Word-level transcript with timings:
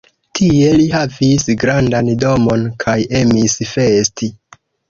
Tie 0.37 0.69
li 0.79 0.87
havis 0.93 1.45
grandan 1.65 2.11
domon 2.25 2.65
kaj 2.85 2.99
emis 3.23 3.59
festi. 3.77 4.35